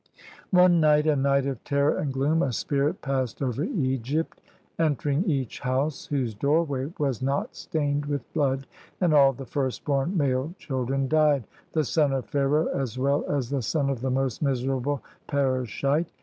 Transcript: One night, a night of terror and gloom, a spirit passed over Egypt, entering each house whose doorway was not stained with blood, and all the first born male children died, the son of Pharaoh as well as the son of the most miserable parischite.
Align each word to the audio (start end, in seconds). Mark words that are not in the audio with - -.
One 0.49 0.79
night, 0.79 1.05
a 1.05 1.15
night 1.15 1.45
of 1.45 1.63
terror 1.63 1.95
and 1.95 2.11
gloom, 2.11 2.41
a 2.41 2.51
spirit 2.53 3.03
passed 3.03 3.39
over 3.39 3.63
Egypt, 3.63 4.41
entering 4.79 5.23
each 5.29 5.59
house 5.59 6.07
whose 6.07 6.33
doorway 6.33 6.91
was 6.97 7.21
not 7.21 7.55
stained 7.55 8.07
with 8.07 8.33
blood, 8.33 8.65
and 8.99 9.13
all 9.13 9.31
the 9.31 9.45
first 9.45 9.85
born 9.85 10.17
male 10.17 10.55
children 10.57 11.07
died, 11.07 11.45
the 11.73 11.83
son 11.83 12.13
of 12.13 12.25
Pharaoh 12.25 12.69
as 12.69 12.97
well 12.97 13.23
as 13.29 13.51
the 13.51 13.61
son 13.61 13.91
of 13.91 14.01
the 14.01 14.09
most 14.09 14.41
miserable 14.41 15.03
parischite. 15.27 16.11